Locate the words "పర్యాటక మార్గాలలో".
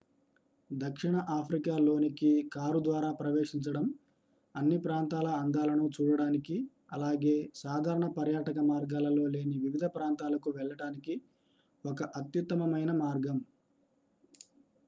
8.17-9.27